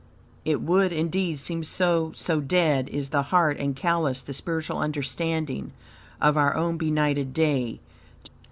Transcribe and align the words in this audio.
It 0.45 0.63
would, 0.63 0.91
indeed, 0.91 1.37
seem 1.37 1.63
so, 1.63 2.11
so 2.15 2.39
dead 2.41 2.89
is 2.89 3.09
the 3.09 3.21
heart 3.21 3.59
and 3.59 3.75
callous 3.75 4.23
the 4.23 4.33
spiritual 4.33 4.79
understanding 4.79 5.73
of 6.19 6.37
our 6.37 6.55
own 6.55 6.75
benighted 6.77 7.35
day. 7.35 7.79